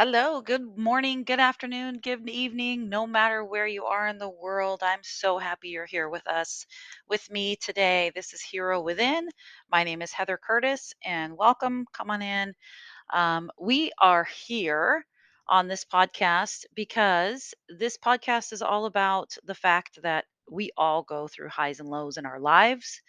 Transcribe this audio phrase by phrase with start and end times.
[0.00, 4.82] Hello, good morning, good afternoon, good evening, no matter where you are in the world.
[4.82, 6.64] I'm so happy you're here with us,
[7.06, 8.10] with me today.
[8.14, 9.28] This is Hero Within.
[9.70, 11.84] My name is Heather Curtis, and welcome.
[11.92, 12.54] Come on in.
[13.12, 15.04] Um, we are here
[15.46, 21.28] on this podcast because this podcast is all about the fact that we all go
[21.28, 23.02] through highs and lows in our lives.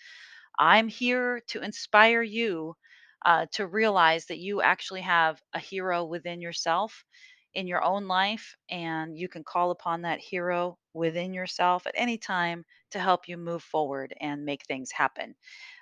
[0.59, 2.76] I'm here to inspire you
[3.25, 7.05] uh, to realize that you actually have a hero within yourself
[7.53, 12.17] in your own life, and you can call upon that hero within yourself at any
[12.17, 15.35] time to help you move forward and make things happen.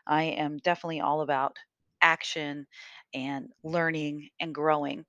[0.07, 1.57] I am definitely all about
[2.02, 2.67] action
[3.13, 5.05] and learning and growing.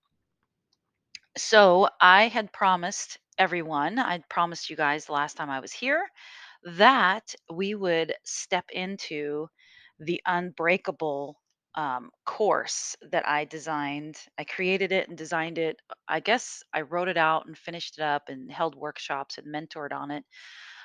[1.36, 6.08] So, I had promised everyone, I'd promised you guys the last time I was here
[6.64, 9.48] that we would step into
[9.98, 11.40] the unbreakable
[11.74, 14.18] um, course that I designed.
[14.38, 15.76] I created it and designed it.
[16.08, 19.92] I guess I wrote it out and finished it up and held workshops and mentored
[19.92, 20.24] on it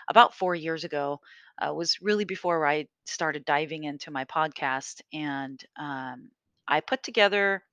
[0.10, 1.20] about four years ago.
[1.62, 6.30] Uh, was really before I started diving into my podcast, and um,
[6.68, 7.64] I put together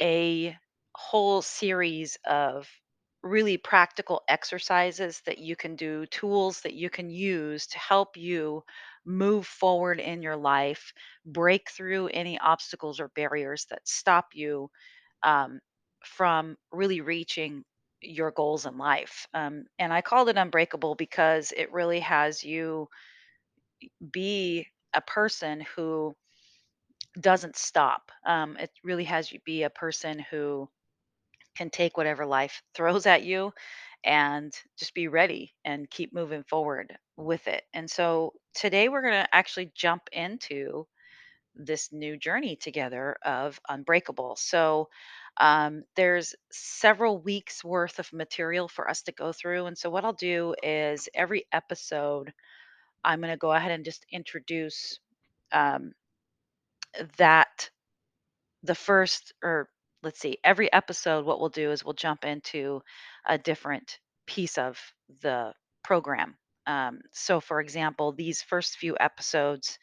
[0.00, 0.56] a
[0.94, 2.68] whole series of
[3.22, 8.62] really practical exercises that you can do, tools that you can use to help you
[9.04, 10.92] move forward in your life,
[11.26, 14.70] break through any obstacles or barriers that stop you
[15.22, 15.60] um,
[16.04, 17.64] from really reaching
[18.00, 19.26] your goals in life.
[19.34, 22.88] Um, and I called it Unbreakable because it really has you
[24.12, 26.14] be a person who
[27.20, 28.10] doesn't stop.
[28.24, 30.68] Um, it really has you be a person who
[31.60, 33.52] can take whatever life throws at you
[34.04, 37.64] and just be ready and keep moving forward with it.
[37.74, 40.86] And so today we're going to actually jump into
[41.54, 44.36] this new journey together of Unbreakable.
[44.36, 44.88] So
[45.40, 49.66] um, there's several weeks worth of material for us to go through.
[49.66, 52.32] And so what I'll do is every episode,
[53.04, 55.00] I'm going to go ahead and just introduce
[55.52, 55.92] um,
[57.18, 57.70] that
[58.62, 59.68] the first or
[60.02, 62.82] let's see, every episode, what we'll do is we'll jump into
[63.26, 64.78] a different piece of
[65.22, 65.52] the
[65.84, 66.36] program.
[66.66, 69.78] Um, so, for example, these first few episodes,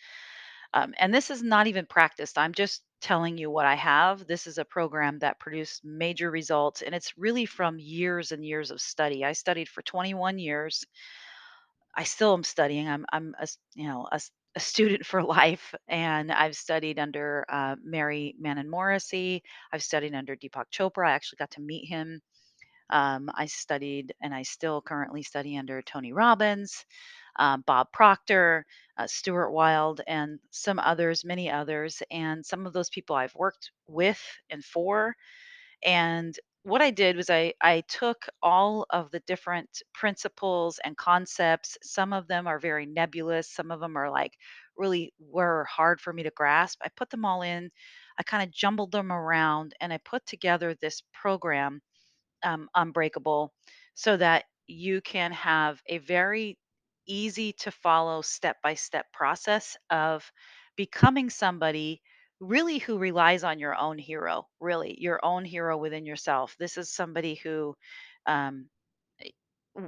[0.74, 4.28] um, and this is not even practiced, I'm just telling you what I have.
[4.28, 8.72] This is a program that produced major results, and it's really from years and years
[8.72, 9.24] of study.
[9.26, 10.86] I studied for 21 years
[11.96, 12.88] I still am studying.
[12.88, 14.22] I'm I'm a you know a,
[14.58, 19.44] a student for life, and I've studied under uh, Mary Manin Morrissey.
[19.72, 21.08] I've studied under Deepak Chopra.
[21.08, 22.20] I actually got to meet him.
[22.90, 26.86] Um, I studied, and I still currently study under Tony Robbins,
[27.38, 28.66] uh, Bob Proctor,
[28.98, 32.02] uh, Stuart Wilde, and some others, many others.
[32.10, 34.20] And some of those people I've worked with
[34.50, 35.16] and for.
[35.84, 36.36] And
[36.68, 41.78] what I did was I I took all of the different principles and concepts.
[41.82, 44.34] Some of them are very nebulous, some of them are like
[44.78, 46.80] really were hard for me to grasp.
[46.84, 47.72] I put them all in,
[48.20, 51.82] I kind of jumbled them around and I put together this program
[52.44, 53.54] um, Unbreakable
[53.94, 56.58] so that you can have a very
[57.08, 60.30] easy to follow step by step process of
[60.76, 62.02] becoming somebody
[62.40, 66.56] really who relies on your own hero, really your own hero within yourself.
[66.60, 67.76] This is somebody who
[68.26, 68.70] um,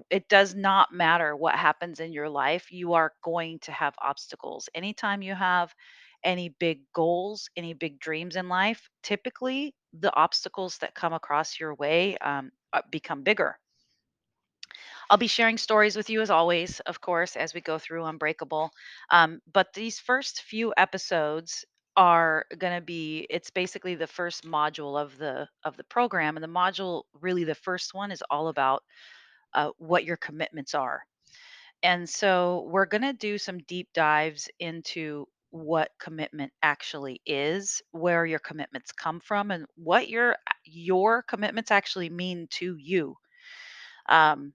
[0.10, 4.70] it does not matter what happens in your life, you are going to have obstacles.
[4.76, 5.74] Anytime you have
[6.24, 11.74] any big goals, any big dreams in life, typically the obstacles that come across your
[11.76, 13.58] way um, uh, become bigger.
[15.10, 18.72] I'll be sharing stories with you as always, of course, as we go through Unbreakable.
[19.12, 21.66] Um, but these first few episodes
[21.98, 26.44] are going to be it's basically the first module of the of the program and
[26.44, 28.84] the module really the first one is all about
[29.54, 31.02] uh, what your commitments are
[31.84, 38.26] and so we're going to do some deep dives into what commitment actually is, where
[38.26, 40.36] your commitments come from, and what your
[40.66, 43.16] your commitments actually mean to you.
[44.08, 44.54] Um,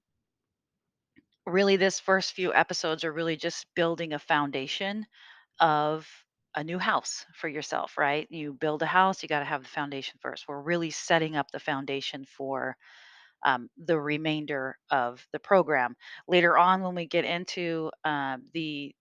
[1.47, 5.07] really, this first few episodes are really just building a foundation
[5.61, 6.07] of
[6.57, 8.27] a new house for yourself, right?
[8.31, 10.47] You build a house, you got to have the foundation first.
[10.49, 12.77] We're really setting up the foundation for
[13.45, 15.97] um, the remainder of the program.
[16.29, 18.95] Later on, when we get into um, the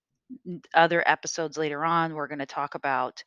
[0.74, 3.22] other episodes later on, we're going to talk about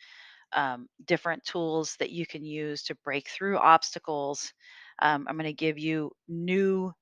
[0.53, 4.53] um, different tools that you can use to break through obstacles.
[5.01, 6.94] Um, I'm going to give you new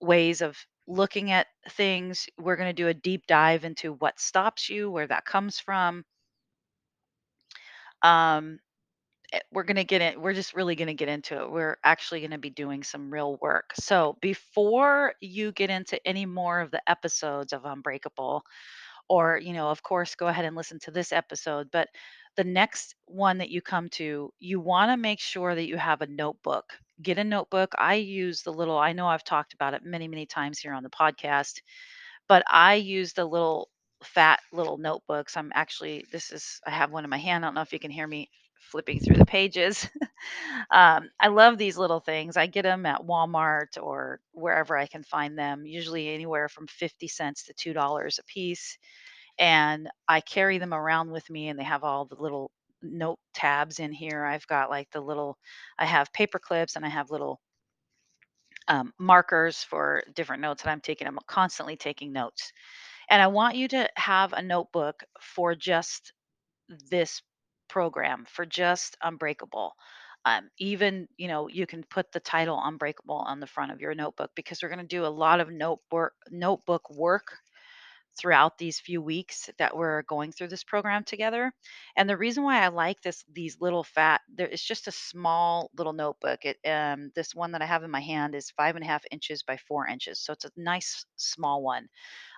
[0.00, 0.56] ways of
[0.86, 2.28] looking at things.
[2.38, 6.04] We're going to do a deep dive into what stops you, where that comes from.
[8.02, 8.58] Um,
[9.32, 10.20] eh, we're gonna get it.
[10.20, 11.50] We're just really gonna get into it.
[11.50, 13.72] We're actually gonna be doing some real work.
[13.76, 18.44] So before you get into any more of the episodes of Unbreakable,
[19.08, 21.70] or you know, of course, go ahead and listen to this episode.
[21.72, 21.88] But
[22.36, 26.00] the next one that you come to, you want to make sure that you have
[26.02, 26.64] a notebook.
[27.02, 27.72] Get a notebook.
[27.78, 28.78] I use the little.
[28.78, 31.60] I know I've talked about it many, many times here on the podcast
[32.28, 33.68] but I use the little
[34.02, 35.36] fat little notebooks.
[35.36, 37.44] I'm actually this is I have one in my hand.
[37.44, 38.30] I don't know if you can hear me
[38.60, 39.88] flipping through the pages.
[40.70, 42.36] um, I love these little things.
[42.36, 47.08] I get them at Walmart or wherever I can find them, usually anywhere from 50
[47.08, 48.78] cents to $2 a piece.
[49.38, 52.50] And I carry them around with me and they have all the little
[52.82, 54.24] note tabs in here.
[54.24, 55.38] I've got like the little
[55.78, 57.40] I have paper clips and I have little
[58.68, 61.06] um, markers for different notes that I'm taking.
[61.06, 62.52] I'm constantly taking notes.
[63.10, 66.12] And I want you to have a notebook for just
[66.90, 67.22] this
[67.68, 69.74] program, for just Unbreakable.
[70.24, 73.94] Um, even, you know, you can put the title Unbreakable on the front of your
[73.94, 77.38] notebook because we're going to do a lot of notebook notebook work
[78.20, 81.52] throughout these few weeks that we're going through this program together.
[81.96, 85.70] And the reason why I like this these little fat there it's just a small
[85.78, 86.40] little notebook.
[86.44, 89.04] It um this one that I have in my hand is five and a half
[89.10, 90.20] inches by four inches.
[90.20, 91.88] So it's a nice small one.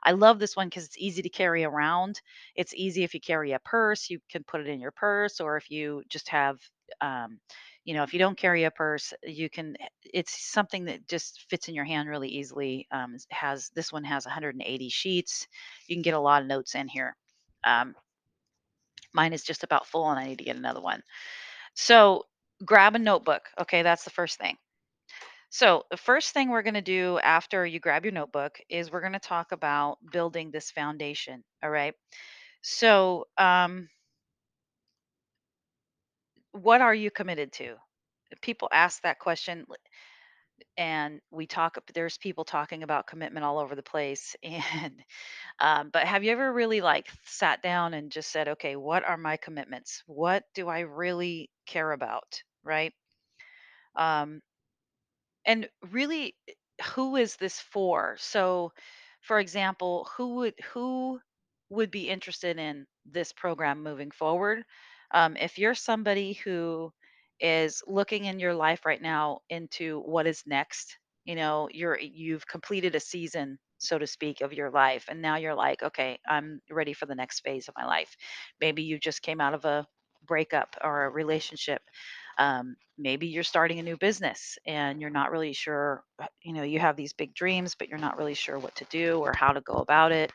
[0.04, 2.20] I love this one because it's easy to carry around.
[2.54, 5.56] It's easy if you carry a purse, you can put it in your purse, or
[5.56, 6.58] if you just have
[7.00, 7.38] um
[7.84, 11.68] you know, if you don't carry a purse, you can it's something that just fits
[11.68, 12.86] in your hand really easily.
[12.92, 15.48] Um, has this one has 180 sheets.
[15.88, 17.16] You can get a lot of notes in here.
[17.64, 17.94] Um,
[19.12, 21.02] mine is just about full, and I need to get another one.
[21.74, 22.24] So
[22.64, 23.42] grab a notebook.
[23.60, 24.56] Okay, that's the first thing.
[25.50, 29.02] So the first thing we're going to do after you grab your notebook is we're
[29.02, 31.44] going to talk about building this foundation.
[31.62, 31.94] All right.
[32.62, 33.88] So um,
[36.52, 37.76] what are you committed to?
[38.40, 39.66] People ask that question
[40.76, 44.94] and we talk there's people talking about commitment all over the place and
[45.60, 49.16] um, but have you ever really like sat down and just said okay what are
[49.16, 50.02] my commitments?
[50.06, 52.42] What do i really care about?
[52.64, 52.92] Right?
[53.96, 54.42] Um,
[55.44, 56.52] and really eh,
[56.94, 58.16] who is this for?
[58.18, 58.72] So
[59.20, 61.20] for example who would who
[61.68, 64.64] would be interested in this program moving forward
[65.12, 66.92] um, if you're somebody who
[67.40, 72.46] is looking in your life right now into what is next you know you're you've
[72.46, 76.60] completed a season so to speak of your life and now you're like okay i'm
[76.70, 78.16] ready for the next phase of my life.
[78.60, 79.86] Maybe you just came out of a
[80.26, 81.82] breakup or a relationship
[82.38, 86.62] um, maybe you're starting a new business and you're not really sure uh, you know
[86.62, 89.52] you have these big dreams but you're not really sure what to do or how
[89.52, 90.32] to go about it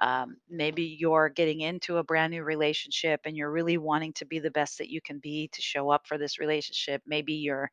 [0.00, 4.38] um, maybe you're getting into a brand new relationship and you're really wanting to be
[4.38, 7.02] the best that you can be to show up for this relationship.
[7.06, 7.70] Maybe you're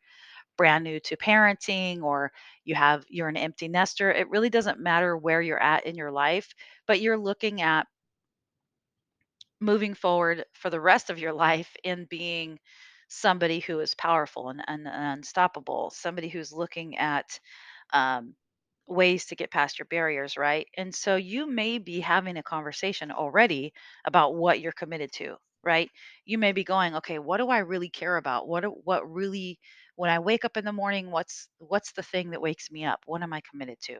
[0.57, 2.31] brand new to parenting or
[2.63, 4.11] you have you're an empty nester.
[4.11, 6.53] It really doesn't matter where you're at in your life
[6.87, 7.87] but you're looking at
[9.59, 12.59] moving forward for the rest of your life in being
[13.07, 17.39] somebody who is powerful and, and, and unstoppable, somebody who's looking at
[17.93, 18.35] um,
[18.87, 20.67] ways to get past your barriers, right?
[20.77, 23.73] And so you may be having a conversation already
[24.05, 25.89] about what you're committed to, right?
[26.25, 28.47] You may be going, okay, what do I really care about?
[28.47, 29.59] What what really
[29.95, 33.01] when I wake up in the morning, what's what's the thing that wakes me up?
[33.05, 33.99] What am I committed to?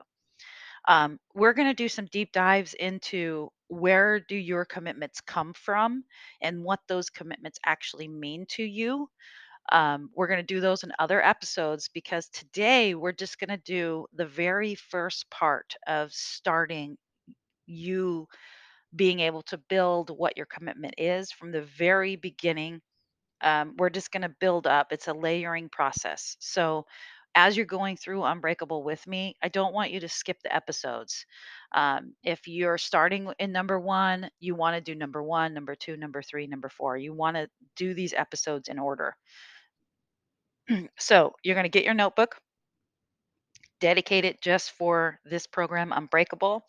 [0.87, 6.03] Um, we're going to do some deep dives into where do your commitments come from
[6.41, 9.09] and what those commitments actually mean to you.
[9.71, 13.57] Um, we're going to do those in other episodes because today we're just going to
[13.57, 16.97] do the very first part of starting
[17.65, 18.27] you
[18.95, 22.81] being able to build what your commitment is from the very beginning
[23.41, 24.91] um, we're just going to build up.
[24.91, 26.37] It's a layering process.
[26.39, 26.85] So,
[27.35, 31.25] as you're going through Unbreakable with me, I don't want you to skip the episodes.
[31.73, 35.97] Um, if you're starting in number one, you want to do number one, number two,
[35.97, 36.97] number three, number four.
[36.97, 39.15] You want to do these episodes in order.
[40.97, 42.37] so, you're going to get your notebook,
[43.79, 46.63] dedicate it just for this program, Unbreakable.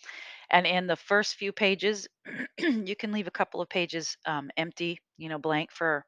[0.50, 2.09] And in the first few pages,
[2.59, 6.05] you can leave a couple of pages um, empty, you know, blank for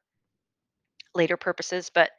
[1.15, 2.11] later purposes, but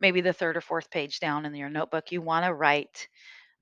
[0.00, 3.08] maybe the third or fourth page down in your notebook, you want to write.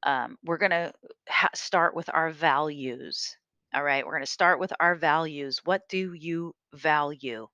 [0.05, 0.93] Um, we're going to
[1.29, 3.37] ha- start with our values.
[3.75, 5.61] All right, we're going to start with our values.
[5.65, 7.49] What do you value?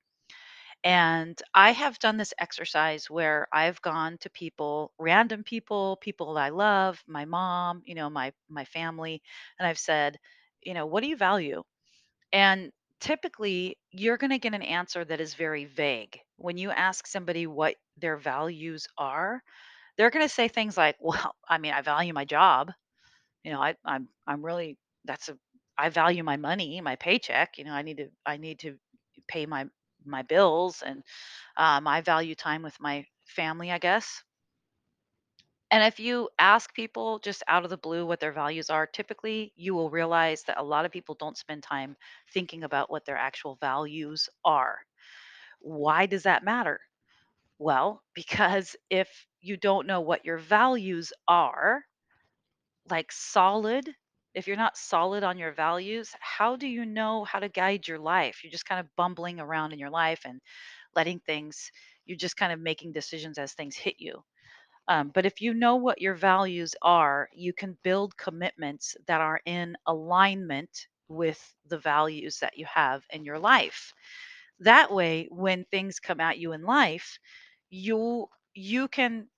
[0.84, 6.42] And I have done this exercise where I've gone to people, random people, people that
[6.44, 9.22] I love, my mom, you know, my my family,
[9.58, 10.18] and I've said,
[10.62, 11.62] you know, what do you value?
[12.32, 17.06] And typically, you're going to get an answer that is very vague when you ask
[17.06, 19.42] somebody what their values are,
[19.98, 22.72] they're going to say things like, "Well, I mean, I value my job.
[23.44, 25.38] You know, I, I'm, I'm really that's a
[25.78, 27.58] I value my money, my paycheck.
[27.58, 28.76] You know, I need to, I need to
[29.28, 29.66] pay my
[30.06, 31.02] my bills, and
[31.56, 34.22] um, I value time with my family, I guess."
[35.70, 39.52] And if you ask people just out of the blue what their values are, typically
[39.56, 41.96] you will realize that a lot of people don't spend time
[42.32, 44.78] thinking about what their actual values are.
[45.60, 46.80] Why does that matter?
[47.58, 51.84] Well, because if you don't know what your values are,
[52.88, 53.94] like solid,
[54.34, 57.98] if you're not solid on your values, how do you know how to guide your
[57.98, 58.42] life?
[58.42, 60.40] You're just kind of bumbling around in your life and
[60.94, 61.70] letting things,
[62.06, 64.22] you're just kind of making decisions as things hit you.
[64.88, 69.40] Um, but if you know what your values are, you can build commitments that are
[69.46, 73.92] in alignment with the values that you have in your life.
[74.60, 77.18] That way, when things come at you in life,
[77.70, 79.28] you you can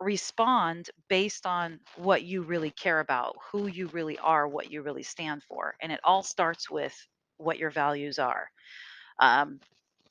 [0.00, 5.02] respond based on what you really care about, who you really are, what you really
[5.02, 6.94] stand for, and it all starts with
[7.38, 8.48] what your values are.
[9.20, 9.60] Um,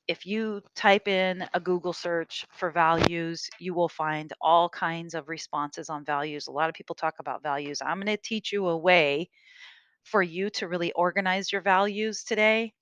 [0.08, 5.30] if you type in a Google search for values, you will find all kinds of
[5.30, 6.48] responses on values.
[6.48, 7.82] A lot of people talk about values.
[7.82, 9.30] I'm going to teach you a way
[10.04, 12.74] for you to really organize your values today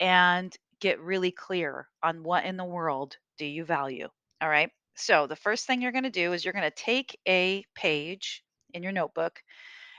[0.00, 4.08] and get really clear on what in the world do you value.
[4.40, 4.70] All right.
[4.96, 8.44] So, the first thing you're going to do is you're going to take a page
[8.72, 9.42] in your notebook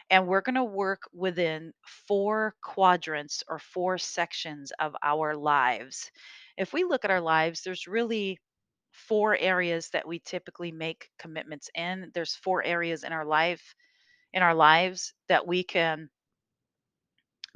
[0.10, 1.74] and we're going to work within
[2.08, 6.12] four quadrants or four sections of our lives.
[6.58, 8.40] If we look at our lives, there's really
[8.92, 12.12] four areas that we typically make commitments in.
[12.14, 13.76] There's four areas in our life
[14.34, 16.10] in our lives that we can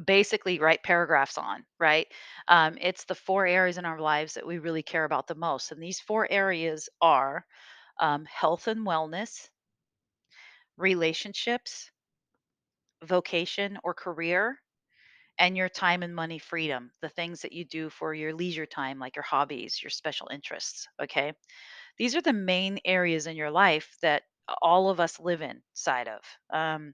[0.03, 2.07] basically write paragraphs on, right?
[2.47, 5.71] Um, it's the four areas in our lives that we really care about the most.
[5.71, 7.45] And these four areas are
[7.99, 9.49] um, health and wellness,
[10.77, 11.91] relationships,
[13.03, 14.59] vocation or career,
[15.39, 18.99] and your time and money freedom, the things that you do for your leisure time,
[18.99, 20.87] like your hobbies, your special interests.
[21.01, 21.33] Okay.
[21.97, 24.23] These are the main areas in your life that
[24.61, 26.21] all of us live inside of.
[26.53, 26.93] Um,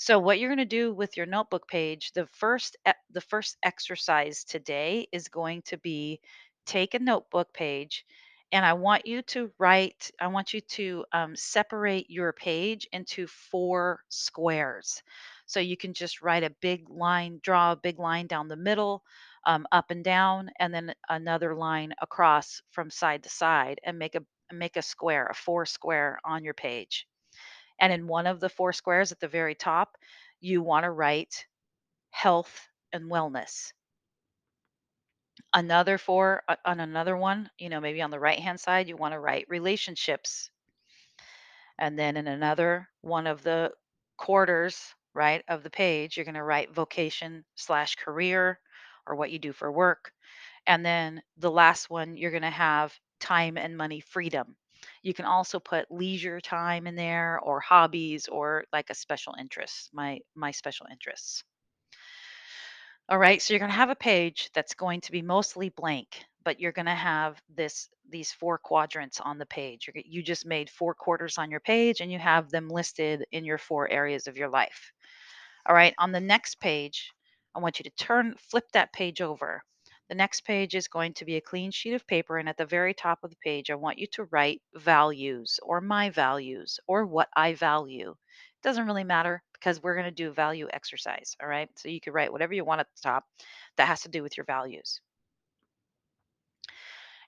[0.00, 2.76] so what you're going to do with your notebook page, the first
[3.10, 6.20] the first exercise today is going to be
[6.66, 8.04] take a notebook page
[8.50, 13.26] and I want you to write I want you to um, separate your page into
[13.26, 15.02] four squares.
[15.46, 19.04] So you can just write a big line, draw a big line down the middle,
[19.44, 24.14] um, up and down, and then another line across from side to side, and make
[24.14, 27.06] a make a square, a four square on your page.
[27.80, 29.96] And in one of the four squares at the very top,
[30.40, 31.46] you want to write
[32.10, 33.72] health and wellness.
[35.54, 38.96] Another four uh, on another one, you know, maybe on the right hand side, you
[38.96, 40.50] want to write relationships.
[41.78, 43.72] And then in another one of the
[44.16, 48.60] quarters, right, of the page, you're going to write vocation slash career
[49.06, 50.12] or what you do for work.
[50.66, 54.56] And then the last one, you're going to have time and money freedom.
[55.02, 59.90] You can also put leisure time in there or hobbies or like a special interest,
[59.92, 61.44] my my special interests.
[63.08, 66.24] All right, so you're going to have a page that's going to be mostly blank,
[66.44, 69.88] but you're going to have this these four quadrants on the page.
[69.88, 73.44] You're, you just made four quarters on your page and you have them listed in
[73.44, 74.92] your four areas of your life.
[75.66, 77.12] All right, on the next page,
[77.54, 79.62] I want you to turn, flip that page over.
[80.10, 82.66] The next page is going to be a clean sheet of paper, and at the
[82.66, 87.06] very top of the page, I want you to write values or my values or
[87.06, 88.10] what I value.
[88.10, 91.34] It doesn't really matter because we're going to do a value exercise.
[91.40, 93.24] All right, so you could write whatever you want at the top
[93.76, 95.00] that has to do with your values.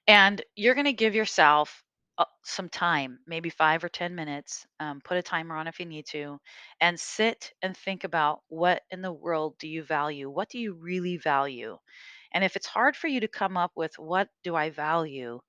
[0.06, 1.82] And you're going to give yourself
[2.18, 5.86] uh, some time, maybe five or 10 minutes, um, put a timer on if you
[5.86, 6.40] need to,
[6.80, 10.28] and sit and think about what in the world do you value?
[10.30, 11.78] What do you really value?
[12.32, 15.40] And if it's hard for you to come up with what do I value,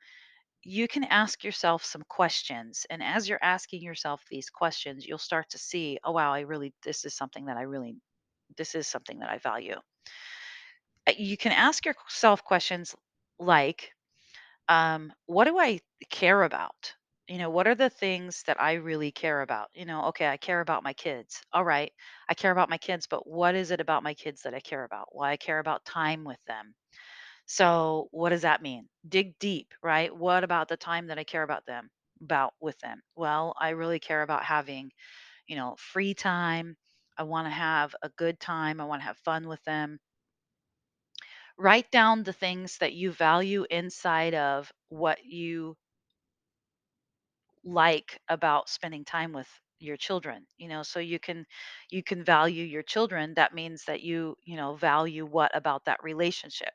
[0.63, 2.85] you can ask yourself some questions.
[2.89, 6.73] And as you're asking yourself these questions, you'll start to see, oh, wow, I really,
[6.83, 7.95] this is something that I really,
[8.57, 9.75] this is something that I value.
[11.07, 12.95] Uh, You can ask yourself questions
[13.39, 13.91] like,
[14.69, 16.93] um, what do I care about?
[17.27, 19.69] You know, what are the things that I really care about?
[19.73, 21.41] You know, okay, I care about my kids.
[21.53, 21.91] All right,
[22.29, 24.83] I care about my kids, but what is it about my kids that I care
[24.83, 25.09] about?
[25.15, 26.75] Well, I care about time with them.
[27.47, 28.89] So, what does that mean?
[29.07, 30.15] Dig deep, right?
[30.15, 31.89] What about the time that I care about them,
[32.21, 33.01] about with them?
[33.15, 34.91] Well, I really care about having,
[35.47, 36.77] you know, free time.
[37.17, 38.81] I want to have a good time.
[38.81, 39.99] I want to have fun with them
[41.57, 45.75] Write down the things that you value inside of what you
[47.63, 49.47] like about spending time with
[49.79, 51.45] your children you know so you can
[51.89, 56.01] you can value your children that means that you you know value what about that
[56.03, 56.73] relationship?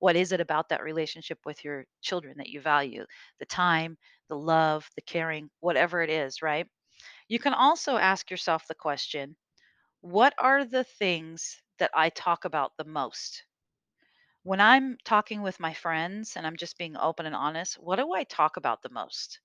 [0.00, 3.06] What is it about that relationship with your children that you value?
[3.38, 3.96] The time
[4.28, 6.66] the love the caring whatever it is right?
[7.28, 9.36] You can also ask yourself the question
[10.00, 13.44] what are the things that i talk about the most?
[14.42, 18.12] When i'm talking with my friends and i'm just being open and honest what do
[18.14, 19.38] i talk about the most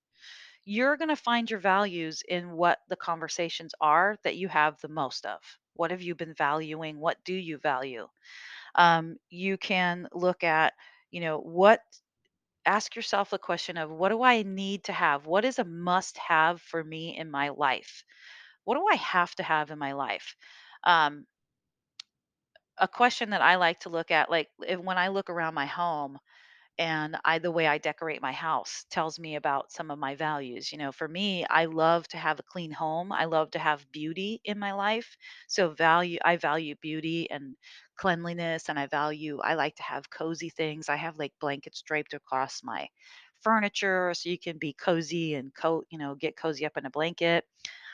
[0.65, 4.87] you're going to find your values in what the conversations are that you have the
[4.89, 5.39] most of.
[5.75, 6.99] What have you been valuing?
[6.99, 8.07] What do you value?
[8.75, 10.73] Um, you can look at,
[11.11, 11.81] you know, what,
[12.65, 15.25] ask yourself the question of what do I need to have?
[15.25, 18.03] What is a must have for me in my life?
[18.65, 20.35] What do I have to have in my life?
[20.85, 21.25] Um,
[22.77, 25.65] a question that I like to look at, like if, when I look around my
[25.65, 26.17] home,
[26.77, 30.71] and I the way I decorate my house tells me about some of my values.
[30.71, 33.11] You know, for me, I love to have a clean home.
[33.11, 35.15] I love to have beauty in my life.
[35.47, 37.55] So value I value beauty and
[37.97, 40.89] cleanliness and I value I like to have cozy things.
[40.89, 42.87] I have like blankets draped across my
[43.41, 46.89] furniture so you can be cozy and coat, you know, get cozy up in a
[46.89, 47.45] blanket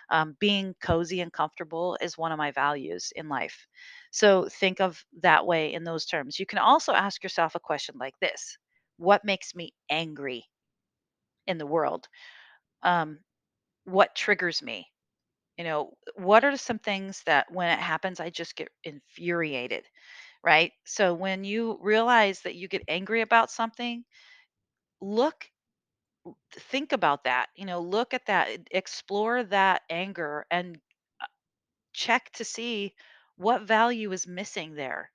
[0.10, 3.68] um, being cozy and comfortable is one of my values in life.
[4.12, 6.40] So think of that way in those terms.
[6.40, 8.58] You can also ask yourself a question like this
[9.00, 10.46] What makes me angry
[11.48, 12.08] in the world?
[12.84, 13.20] Um,
[13.86, 14.88] what triggers me?
[15.58, 19.86] You know, what are some things that when it happens, I just get infuriated,
[20.44, 20.74] right?
[20.86, 24.06] So when you realize that you get angry about something,
[25.02, 25.46] look,
[26.54, 30.80] think about that, you know, look at that, explore that anger and
[31.94, 32.96] check to see
[33.36, 35.12] what value is missing there.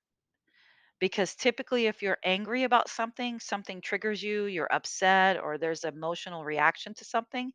[1.05, 6.45] Because typically, if you're angry about something, something triggers you, you're upset, or there's emotional
[6.45, 7.53] reaction to something,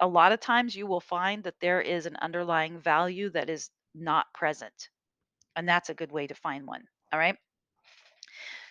[0.00, 3.70] a lot of times you will find that there is an underlying value that is
[3.94, 4.90] not present.
[5.56, 6.84] And that's a good way to find one.
[7.12, 7.36] All right.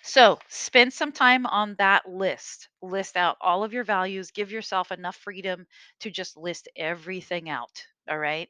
[0.03, 2.69] So spend some time on that list.
[2.81, 4.31] List out all of your values.
[4.31, 5.67] Give yourself enough freedom
[6.01, 7.85] to just list everything out.
[8.09, 8.49] All right.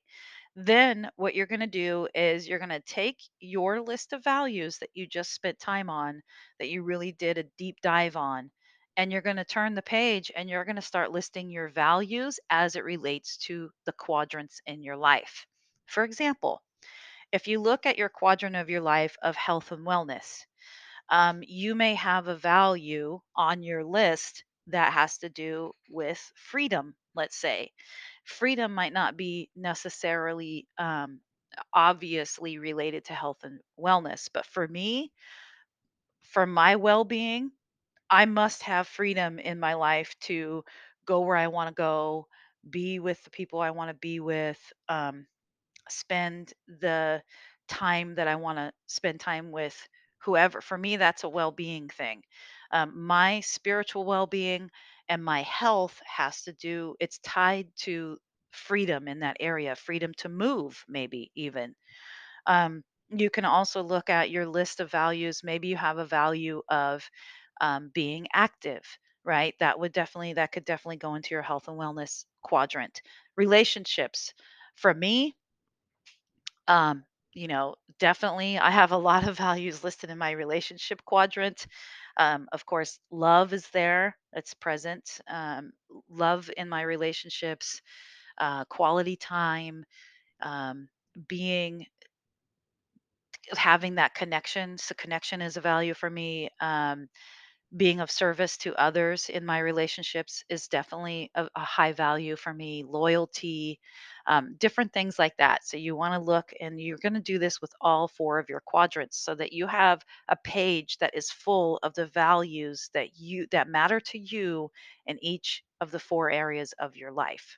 [0.58, 4.78] Then what you're going to do is you're going to take your list of values
[4.80, 6.22] that you just spent time on,
[6.60, 8.52] that you really did a deep dive on,
[8.98, 12.41] and you're going to turn the page and you're going to start listing your values
[12.50, 15.46] as it relates to the quadrants in your life.
[15.86, 16.62] For example,
[17.32, 20.46] if you look at your quadrant of your life of health and wellness,
[21.10, 26.96] um, you may have a value on your list that has to do with freedom,
[27.15, 27.72] let's say.
[28.28, 31.22] Freedom might not be necessarily um,
[31.74, 35.12] obviously related to health and wellness, but for me,
[36.24, 37.52] for my well being,
[38.10, 40.63] I must have freedom in my life to
[41.08, 42.28] go where I want to go,
[42.70, 44.60] be with the people I want to be with,
[44.90, 45.28] um,
[45.90, 47.24] spend the
[47.68, 49.76] time that I want to spend time with
[50.24, 50.62] whoever.
[50.62, 52.24] For me, that's a well being thing.
[52.72, 54.72] Um, my spiritual well being
[55.10, 58.17] and my health has to do, it's tied to
[58.52, 61.76] freedom in that area, freedom to move, maybe even.
[62.46, 65.43] Um, you can also look at your list of values.
[65.43, 67.10] Maybe you have a value of
[67.62, 68.84] um, being active,
[69.24, 69.56] right?
[69.60, 73.02] That would definitely, that could definitely go into your health and wellness quadrant.
[73.38, 74.34] Relationships.
[74.76, 75.36] For me,
[76.67, 81.67] um, you know, definitely, I have a lot of values listed in my relationship quadrant.
[82.18, 85.20] Um, of course, love is there, it's present.
[85.30, 85.72] Um,
[86.10, 87.82] love in my relationships,
[88.40, 89.86] uh, quality time,
[90.42, 90.90] um,
[91.28, 91.86] being
[93.56, 94.78] having that connection.
[94.78, 96.50] So, connection is a value for me.
[96.60, 97.08] Um,
[97.76, 102.54] being of service to others in my relationships is definitely a, a high value for
[102.54, 102.84] me.
[102.88, 103.80] Loyalty,
[104.26, 105.66] um, different things like that.
[105.66, 108.50] So you want to look, and you're going to do this with all four of
[108.50, 113.18] your quadrants, so that you have a page that is full of the values that
[113.18, 114.72] you that matter to you
[115.06, 117.58] in each of the four areas of your life.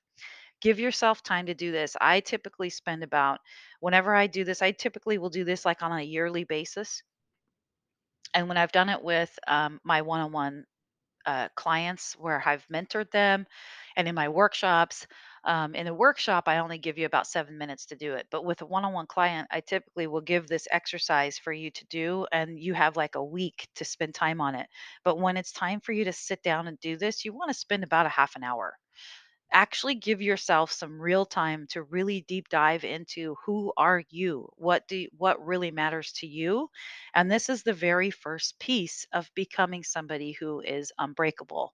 [0.61, 1.97] Give yourself time to do this.
[2.01, 3.39] I typically spend about
[3.81, 7.03] whenever I do this, I typically will do this like on a yearly basis.
[8.33, 10.65] And when I've done it with um, my one-on-one
[11.25, 13.45] uh, clients where I've mentored them
[13.95, 15.05] and in my workshops.
[15.45, 18.27] Um, in a workshop, I only give you about seven minutes to do it.
[18.31, 21.71] But with a one on one client, I typically will give this exercise for you
[21.71, 24.67] to do, and you have like a week to spend time on it.
[25.03, 27.57] But when it's time for you to sit down and do this, you want to
[27.57, 28.75] spend about a half an hour
[29.51, 34.87] actually give yourself some real time to really deep dive into who are you what
[34.87, 36.69] do what really matters to you
[37.15, 41.73] and this is the very first piece of becoming somebody who is unbreakable.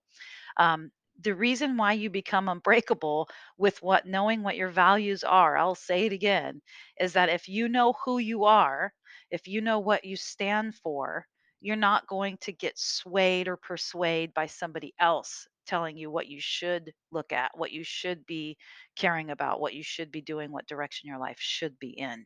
[0.58, 5.74] Um, the reason why you become unbreakable with what knowing what your values are, I'll
[5.74, 6.60] say it again,
[7.00, 8.92] is that if you know who you are,
[9.30, 11.26] if you know what you stand for,
[11.66, 16.38] you're not going to get swayed or persuaded by somebody else telling you what you
[16.40, 18.56] should look at, what you should be
[18.96, 22.24] caring about, what you should be doing, what direction your life should be in.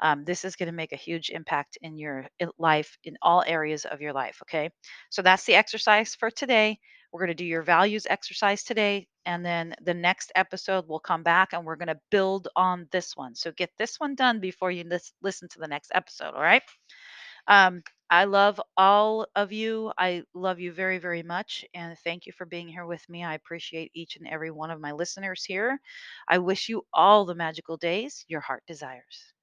[0.00, 2.26] Um, this is going to make a huge impact in your
[2.58, 4.70] life in all areas of your life okay?
[5.10, 6.78] So that's the exercise for today.
[7.12, 11.22] We're going to do your values exercise today and then the next episode we'll come
[11.22, 13.34] back and we're going to build on this one.
[13.36, 16.62] So get this one done before you lis- listen to the next episode all right?
[17.48, 17.82] Um,
[18.14, 19.92] I love all of you.
[19.98, 21.64] I love you very, very much.
[21.74, 23.24] And thank you for being here with me.
[23.24, 25.80] I appreciate each and every one of my listeners here.
[26.28, 29.33] I wish you all the magical days your heart desires.